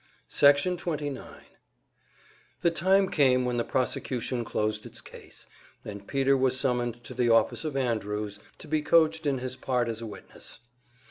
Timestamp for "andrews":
7.77-8.39